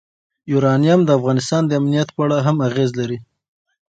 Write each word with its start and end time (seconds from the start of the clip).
یورانیم 0.51 0.99
د 1.05 1.09
افغانستان 1.19 1.61
د 1.67 1.71
امنیت 1.79 2.09
په 2.13 2.21
اړه 2.25 2.37
هم 2.45 2.57
اغېز 2.67 2.91
لري. 2.99 3.17